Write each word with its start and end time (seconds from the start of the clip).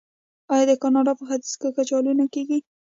آیا 0.53 0.65
د 0.69 0.71
کاناډا 0.81 1.13
په 1.17 1.23
ختیځ 1.29 1.53
کې 1.59 1.69
کچالو 1.77 2.11
نه 2.19 2.25
کیږي؟ 2.33 2.57